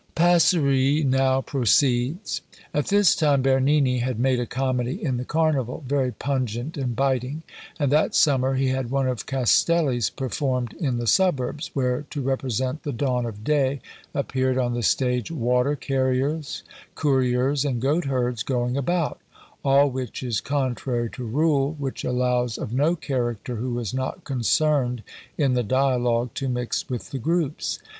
Passeri 0.15 1.03
now 1.05 1.41
proceeds: 1.41 2.41
"At 2.73 2.87
this 2.87 3.15
time 3.15 3.43
Bernini 3.43 3.99
had 3.99 4.19
made 4.19 4.39
a 4.39 4.47
comedy 4.47 4.99
in 5.03 5.17
the 5.17 5.25
Carnival, 5.25 5.83
very 5.87 6.11
pungent 6.11 6.75
and 6.75 6.95
biting; 6.95 7.43
and 7.77 7.91
that 7.91 8.15
summer 8.15 8.55
he 8.55 8.69
had 8.69 8.89
one 8.89 9.07
of 9.07 9.27
Castelli's 9.27 10.09
performed 10.09 10.73
in 10.73 10.97
the 10.97 11.05
suburbs, 11.05 11.69
where, 11.75 12.01
to 12.09 12.19
represent 12.23 12.81
the 12.81 12.91
dawn 12.91 13.27
of 13.27 13.43
day, 13.43 13.79
appeared 14.15 14.57
on 14.57 14.73
the 14.73 14.81
stage 14.81 15.29
water 15.29 15.75
carriers, 15.75 16.63
couriers, 16.95 17.63
and 17.63 17.79
goat 17.79 18.05
herds, 18.05 18.41
going 18.41 18.75
about 18.75 19.19
all 19.63 19.87
which 19.87 20.23
is 20.23 20.41
contrary 20.41 21.11
to 21.11 21.23
rule, 21.23 21.75
which 21.77 22.03
allows 22.03 22.57
of 22.57 22.73
no 22.73 22.95
character 22.95 23.57
who 23.57 23.77
is 23.77 23.93
not 23.93 24.23
concerned 24.23 25.03
in 25.37 25.53
the 25.53 25.61
dialogue 25.61 26.31
to 26.33 26.49
mix 26.49 26.89
with 26.89 27.11
the 27.11 27.19
groups. 27.19 27.77